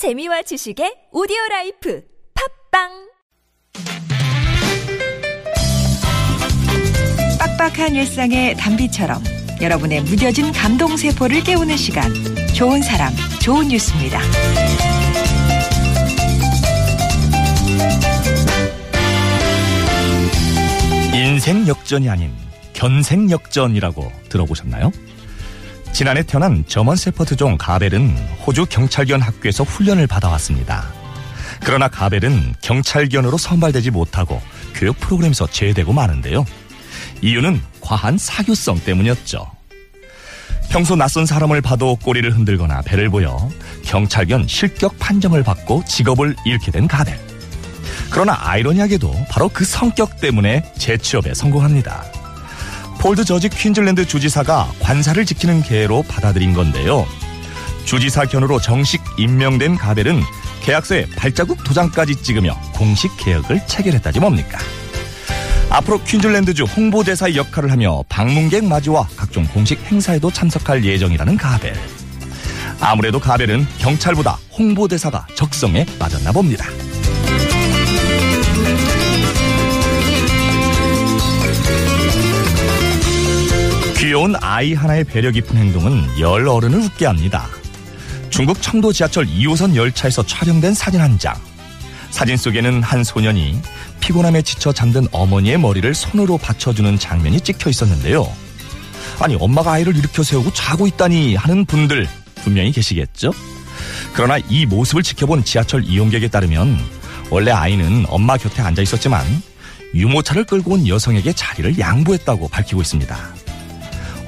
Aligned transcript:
재미와 0.00 0.40
지식의 0.40 1.12
오디오 1.12 1.36
라이프 1.50 2.02
팟빵 2.72 2.88
빡빡한 7.38 7.94
일상의 7.96 8.56
단비처럼 8.56 9.22
여러분의 9.60 10.00
무뎌진 10.04 10.52
감동 10.52 10.96
세포를 10.96 11.44
깨우는 11.44 11.76
시간 11.76 12.10
좋은 12.56 12.80
사람 12.80 13.12
좋은 13.42 13.68
뉴스입니다. 13.68 14.22
인생 21.12 21.68
역전이 21.68 22.08
아닌 22.08 22.32
견생 22.72 23.30
역전이라고 23.30 24.10
들어보셨나요? 24.30 24.92
지난해 25.92 26.22
태어난 26.22 26.64
저먼 26.66 26.96
세퍼드종 26.96 27.58
가벨은 27.58 28.16
호주 28.46 28.66
경찰견 28.66 29.20
학교에서 29.20 29.64
훈련을 29.64 30.06
받아왔습니다. 30.06 30.86
그러나 31.62 31.88
가벨은 31.88 32.54
경찰견으로 32.62 33.36
선발되지 33.36 33.90
못하고 33.90 34.40
교육 34.74 34.98
프로그램에서 34.98 35.46
제외되고 35.46 35.92
마는데요. 35.92 36.46
이유는 37.20 37.60
과한 37.80 38.16
사교성 38.16 38.80
때문이었죠. 38.80 39.50
평소 40.70 40.94
낯선 40.94 41.26
사람을 41.26 41.60
봐도 41.60 41.96
꼬리를 41.96 42.30
흔들거나 42.30 42.82
배를 42.82 43.10
보여 43.10 43.50
경찰견 43.84 44.46
실격 44.46 44.98
판정을 44.98 45.42
받고 45.42 45.84
직업을 45.86 46.36
잃게 46.44 46.70
된 46.70 46.86
가벨. 46.86 47.18
그러나 48.08 48.36
아이러니하게도 48.40 49.26
바로 49.28 49.48
그 49.48 49.64
성격 49.64 50.20
때문에 50.20 50.72
재취업에 50.78 51.34
성공합니다. 51.34 52.19
폴드 53.00 53.24
저지 53.24 53.48
퀸즐랜드 53.48 54.06
주지사가 54.06 54.70
관사를 54.78 55.24
지키는 55.24 55.62
계로 55.62 56.02
받아들인 56.02 56.52
건데요. 56.52 57.06
주지사 57.86 58.26
견으로 58.26 58.60
정식 58.60 59.00
임명된 59.16 59.76
가벨은 59.76 60.20
계약서에 60.62 61.06
발자국 61.16 61.64
도장까지 61.64 62.16
찍으며 62.16 62.54
공식 62.74 63.10
계약을 63.16 63.66
체결했다지 63.66 64.20
뭡니까? 64.20 64.58
앞으로 65.70 66.02
퀸즐랜드주 66.04 66.64
홍보대사의 66.64 67.36
역할을 67.36 67.72
하며 67.72 68.04
방문객 68.10 68.66
맞이와 68.66 69.08
각종 69.16 69.46
공식 69.46 69.80
행사에도 69.90 70.30
참석할 70.30 70.84
예정이라는 70.84 71.38
가벨. 71.38 71.74
아무래도 72.80 73.18
가벨은 73.18 73.66
경찰보다 73.78 74.38
홍보대사가 74.58 75.26
적성에 75.34 75.86
맞았나 75.98 76.32
봅니다. 76.32 76.66
귀여운 84.20 84.36
아이 84.42 84.74
하나의 84.74 85.04
배려 85.04 85.30
깊은 85.30 85.56
행동은 85.56 86.20
열 86.20 86.46
어른을 86.46 86.78
웃게 86.80 87.06
합니다. 87.06 87.48
중국 88.28 88.60
청도 88.60 88.92
지하철 88.92 89.24
2호선 89.24 89.74
열차에서 89.74 90.26
촬영된 90.26 90.74
사진 90.74 91.00
한 91.00 91.18
장. 91.18 91.34
사진 92.10 92.36
속에는 92.36 92.82
한 92.82 93.02
소년이 93.02 93.58
피곤함에 94.00 94.42
지쳐 94.42 94.74
잠든 94.74 95.06
어머니의 95.10 95.58
머리를 95.58 95.94
손으로 95.94 96.36
받쳐주는 96.36 96.98
장면이 96.98 97.40
찍혀 97.40 97.70
있었는데요. 97.70 98.30
아니, 99.20 99.36
엄마가 99.36 99.72
아이를 99.72 99.96
일으켜 99.96 100.22
세우고 100.22 100.52
자고 100.52 100.86
있다니 100.86 101.36
하는 101.36 101.64
분들 101.64 102.06
분명히 102.44 102.72
계시겠죠? 102.72 103.32
그러나 104.12 104.36
이 104.50 104.66
모습을 104.66 105.02
지켜본 105.02 105.44
지하철 105.44 105.82
이용객에 105.82 106.28
따르면 106.28 106.78
원래 107.30 107.52
아이는 107.52 108.04
엄마 108.10 108.36
곁에 108.36 108.60
앉아 108.60 108.82
있었지만 108.82 109.24
유모차를 109.94 110.44
끌고 110.44 110.72
온 110.72 110.86
여성에게 110.86 111.32
자리를 111.32 111.78
양보했다고 111.78 112.48
밝히고 112.48 112.82
있습니다. 112.82 113.39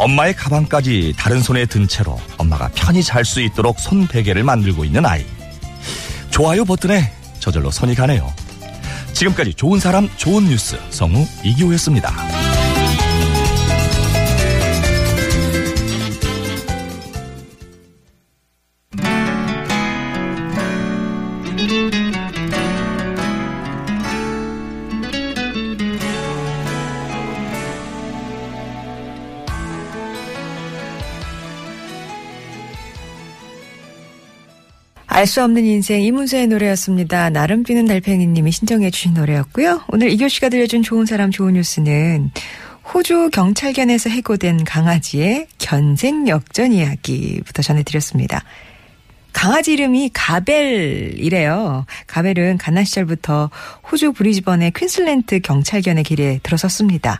엄마의 0.00 0.34
가방까지 0.34 1.12
다른 1.18 1.42
손에 1.42 1.66
든 1.66 1.86
채로 1.86 2.18
엄마가 2.38 2.70
편히 2.74 3.02
잘 3.02 3.24
수 3.26 3.42
있도록 3.42 3.78
손 3.78 4.06
베개를 4.06 4.42
만들고 4.44 4.86
있는 4.86 5.04
아이. 5.04 5.26
좋아요 6.30 6.64
버튼에 6.64 7.12
저절로 7.38 7.70
손이 7.70 7.94
가네요. 7.94 8.32
지금까지 9.12 9.52
좋은 9.52 9.78
사람 9.78 10.08
좋은 10.16 10.46
뉴스 10.46 10.78
성우 10.88 11.26
이기호였습니다. 11.44 12.39
알 35.12 35.26
수 35.26 35.42
없는 35.42 35.64
인생 35.64 36.02
이문세의 36.02 36.46
노래였습니다. 36.46 37.30
나름 37.30 37.64
뛰는 37.64 37.86
달팽이님이 37.86 38.52
신청해 38.52 38.90
주신 38.90 39.14
노래였고요. 39.14 39.82
오늘 39.88 40.10
이교 40.12 40.28
씨가 40.28 40.48
들려준 40.48 40.82
좋은 40.84 41.04
사람 41.04 41.32
좋은 41.32 41.54
뉴스는 41.54 42.30
호주 42.94 43.30
경찰견에서 43.32 44.08
해고된 44.08 44.62
강아지의 44.62 45.48
견생 45.58 46.28
역전 46.28 46.72
이야기부터 46.72 47.60
전해드렸습니다. 47.60 48.44
강아지 49.32 49.72
이름이 49.72 50.10
가벨이래요. 50.12 51.86
가벨은 52.06 52.58
가난 52.58 52.84
시절부터 52.84 53.50
호주 53.90 54.12
브리즈번의 54.12 54.72
퀸슬랜드 54.76 55.40
경찰견의 55.40 56.04
길에 56.04 56.38
들어섰습니다. 56.44 57.18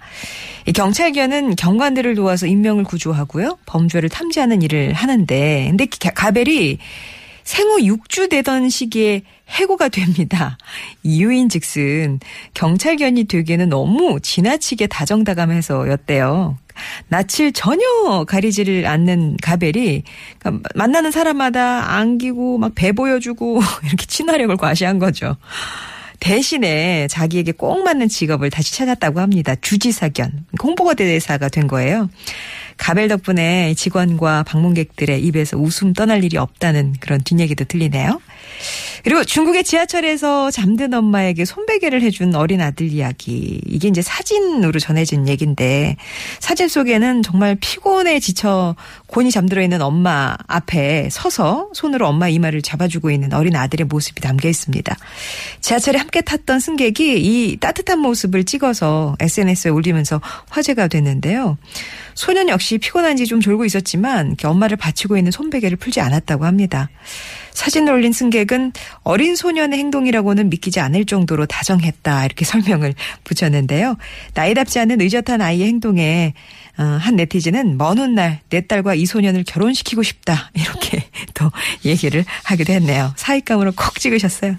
이 0.67 0.73
경찰견은 0.73 1.57
경관들을 1.57 2.15
도와서 2.15 2.47
인명을 2.47 2.85
구조하고요. 2.85 3.59
범죄를 3.67 4.09
탐지하는 4.09 4.63
일을 4.63 4.93
하는데 4.93 5.67
근데 5.69 5.87
가벨이 5.87 6.79
생후 7.51 7.79
6주 7.79 8.31
되던 8.31 8.69
시기에 8.69 9.23
해고가 9.49 9.89
됩니다. 9.89 10.57
이유인 11.03 11.49
즉슨 11.49 12.21
경찰견이 12.55 13.25
되기에는 13.25 13.69
너무 13.69 14.21
지나치게 14.21 14.87
다정다감해서였대요. 14.87 16.57
낯을 17.09 17.51
전혀 17.53 18.25
가리지를 18.29 18.87
않는 18.87 19.37
가벨이 19.43 20.05
그러니까 20.39 20.71
만나는 20.77 21.11
사람마다 21.11 21.97
안기고 21.97 22.59
막 22.59 22.71
배 22.77 22.93
보여주고 22.93 23.61
이렇게 23.85 24.07
친화력을 24.07 24.57
과시한 24.57 25.01
거죠. 25.01 25.37
대신에 26.21 27.09
자기에게 27.09 27.53
꼭 27.53 27.83
맞는 27.83 28.09
직업을 28.09 28.51
다시 28.51 28.75
찾았다고 28.75 29.21
합니다. 29.21 29.55
주지사견, 29.61 30.45
홍보가 30.63 30.95
대사가 30.95 31.49
된 31.49 31.67
거예요. 31.67 32.09
가벨 32.77 33.09
덕분에 33.09 33.75
직원과 33.75 34.45
방문객들의 34.45 35.23
입에서 35.23 35.59
웃음 35.59 35.93
떠날 35.93 36.25
일이 36.25 36.39
없다는 36.39 36.95
그런 37.01 37.21
뒷얘기도 37.23 37.65
들리네요. 37.65 38.21
그리고 39.05 39.23
중국의 39.23 39.65
지하철에서 39.65 40.51
잠든 40.51 40.93
엄마에게 40.95 41.45
손베개를 41.45 42.03
해준 42.03 42.35
어린 42.35 42.61
아들 42.61 42.89
이야기. 42.91 43.61
이게 43.67 43.89
이제 43.89 44.01
사진으로 44.03 44.79
전해진 44.79 45.29
얘기인데 45.29 45.97
사진 46.39 46.69
속에는 46.69 47.23
정말 47.23 47.57
피곤해 47.61 48.19
지쳐 48.19 48.77
곤히 49.11 49.33
잠들어 49.33 49.61
있는 49.61 49.83
엄마 49.83 50.37
앞에 50.47 51.09
서서 51.11 51.71
손으로 51.75 52.07
엄마 52.07 52.29
이마를 52.29 52.63
잡아주고 52.63 53.11
있는 53.11 53.33
어린 53.33 53.57
아들의 53.57 53.87
모습이 53.87 54.21
담겨 54.21 54.49
있습니다. 54.49 54.97
지하철에 55.61 55.99
함께 55.99 56.21
탔던 56.21 56.61
승객이 56.61 57.21
이 57.21 57.57
따뜻한 57.57 57.99
모습을 57.99 58.45
찍어서 58.45 59.17
SNS에 59.19 59.73
올리면서 59.73 60.21
화제가 60.49 60.87
됐는데요. 60.87 61.59
소년 62.15 62.49
역시 62.49 62.79
피곤한지 62.79 63.27
좀 63.27 63.41
졸고 63.41 63.65
있었지만 63.65 64.37
엄마를 64.45 64.77
받치고 64.77 65.17
있는 65.17 65.33
손베개를 65.33 65.77
풀지 65.77 66.01
않았다고 66.01 66.45
합니다. 66.45 66.89
사진을 67.53 67.93
올린 67.93 68.13
승객은 68.13 68.73
어린 69.03 69.37
소년의 69.37 69.79
행동이라고는 69.79 70.51
믿기지 70.51 70.81
않을 70.81 71.05
정도로 71.05 71.47
다정했다 71.47 72.25
이렇게 72.25 72.45
설명을 72.47 72.95
붙였는데요. 73.25 73.97
나이답지 74.35 74.79
않은 74.79 75.01
의젓한 75.01 75.41
아이의 75.43 75.67
행동에 75.67 76.35
한 76.77 77.17
네티즌은 77.17 77.77
먼 77.77 77.99
훗날 77.99 78.41
내 78.49 78.67
딸과 78.67 78.95
이 79.01 79.07
소년을 79.07 79.45
결혼시키고 79.45 80.03
싶다 80.03 80.51
이렇게 80.55 81.05
또 81.35 81.51
얘기를 81.85 82.25
하기도 82.45 82.73
했네요. 82.73 83.13
사익감으로 83.17 83.73
콕 83.77 83.99
찍으셨어요. 83.99 84.57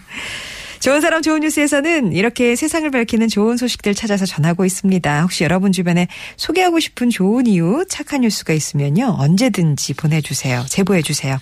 좋은 0.80 1.00
사람 1.00 1.22
좋은 1.22 1.42
뉴스에서는 1.42 2.12
이렇게 2.14 2.56
세상을 2.56 2.90
밝히는 2.90 3.28
좋은 3.28 3.56
소식들 3.56 3.94
찾아서 3.94 4.26
전하고 4.26 4.66
있습니다. 4.66 5.22
혹시 5.22 5.44
여러분 5.44 5.72
주변에 5.72 6.08
소개하고 6.38 6.80
싶은 6.80 7.12
좋은 7.12 7.46
이유, 7.46 7.86
착한 7.88 8.22
뉴스가 8.22 8.52
있으면요. 8.54 9.16
언제든지 9.20 9.94
보내주세요. 9.94 10.66
제보해주세요. 10.68 11.38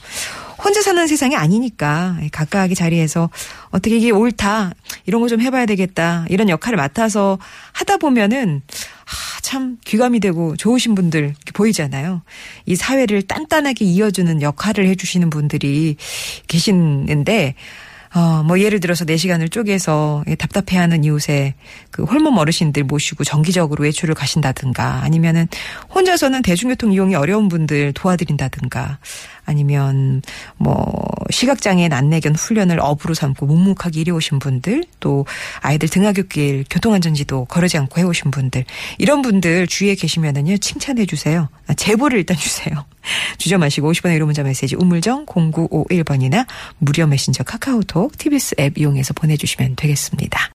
혼자 0.62 0.82
사는 0.82 1.08
세상이 1.08 1.38
아니니까 1.38 2.18
각각의 2.34 2.76
자리에서 2.76 3.30
어떻게 3.70 3.96
이게 3.96 4.12
옳다 4.12 4.74
이런 5.06 5.22
거 5.22 5.30
좀 5.30 5.40
해봐야 5.40 5.66
되겠다 5.66 6.26
이런 6.28 6.50
역할을 6.50 6.76
맡아서 6.76 7.40
하다 7.72 7.96
보면은 7.96 8.62
아, 9.06 9.40
참 9.42 9.78
귀감이 9.86 10.20
되고 10.20 10.58
좋으신 10.58 10.96
분들 10.96 11.36
보이잖아요. 11.60 12.22
이 12.66 12.76
사회를 12.76 13.24
단단하게 13.24 13.84
이어주는 13.84 14.42
역할을 14.42 14.88
해주시는 14.88 15.30
분들이 15.30 15.98
계시는데 16.48 17.56
어, 18.16 18.42
뭐 18.44 18.60
예를 18.60 18.80
들어서 18.80 19.06
4시간을 19.06 19.52
쪼개서 19.52 20.24
답답해하는 20.40 21.04
이웃에 21.04 21.54
그 21.92 22.04
홀몸 22.06 22.38
어르신들 22.38 22.84
모시고 22.84 23.24
정기적으로 23.24 23.84
외출을 23.84 24.16
가신다든가 24.16 25.04
아니면은 25.04 25.48
혼자서는 25.94 26.42
대중교통 26.42 26.92
이용이 26.92 27.14
어려운 27.14 27.50
분들 27.50 27.94
도와드린다든가 27.94 28.98
아니면 29.46 30.22
뭐 30.58 30.92
시각장애인 31.30 31.94
안내견 31.94 32.36
훈련을 32.36 32.80
업으로 32.80 33.14
삼고 33.14 33.46
묵묵하게 33.46 34.02
일해 34.02 34.12
오신 34.12 34.40
분들 34.40 34.84
또 35.00 35.26
아이들 35.62 35.90
등하굣길 35.90 36.66
교통안전지도 36.70 37.46
거르지 37.46 37.78
않고 37.78 38.00
해오신 38.00 38.32
분들 38.32 38.66
이런 38.98 39.22
분들 39.22 39.68
주위에 39.68 39.96
계시면은요 39.96 40.58
칭찬해 40.58 41.06
주세요 41.06 41.50
아, 41.68 41.74
제보를 41.74 42.20
일단 42.20 42.36
주세요 42.38 42.86
주저 43.38 43.58
마시고 43.58 43.92
50원의 43.92 44.16
유료 44.16 44.26
문자 44.26 44.44
메시지 44.44 44.76
우물정 44.76 45.26
0951번이나 45.26 46.46
무료 46.78 47.08
메신저 47.08 47.44
카카오톡 47.44 48.18
TBS 48.18 48.56
앱 48.60 48.78
이용해서 48.78 49.14
보내주시면 49.14 49.76
되겠습니다. 49.76 50.40